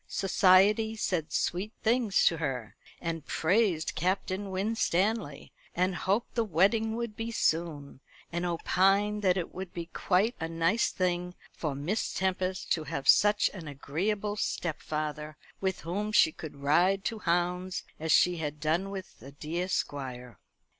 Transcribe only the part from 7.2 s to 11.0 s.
soon; and opined that it would be quite a nice